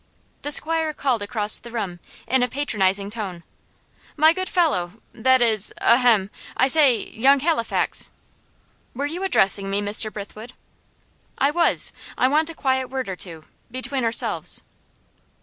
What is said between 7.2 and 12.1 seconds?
Halifax?" "Were you addressing me, Mr. Brithwood?" "I was.